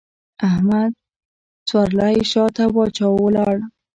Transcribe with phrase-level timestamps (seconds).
[0.49, 0.91] احمد
[1.69, 3.55] څوری شا ته واچاوو؛ ولاړ.